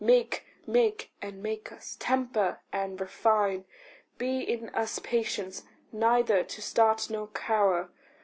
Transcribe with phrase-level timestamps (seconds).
[0.03, 3.65] Make, make, and make us; temper, and refine.
[4.17, 7.91] Be in us patience neither to start nor cower.